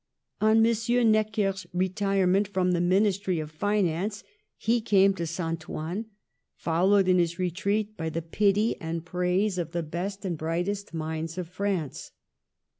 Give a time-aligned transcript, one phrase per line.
[0.41, 1.11] On M.
[1.11, 4.23] Necker's retirement from the Ministry of Finance
[4.57, 5.69] he came to St.
[5.69, 6.05] Ouen,
[6.55, 11.37] followed in his retreat by the pity and praise of the best and brightest minds
[11.37, 12.09] of France.